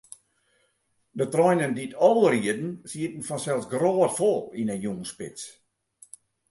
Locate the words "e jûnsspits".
4.71-5.43